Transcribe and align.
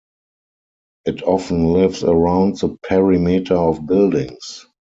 It 1.05 1.21
often 1.21 1.73
lives 1.73 2.03
around 2.03 2.57
the 2.57 2.75
perimeter 2.81 3.53
of 3.55 3.85
buildings. 3.85 4.65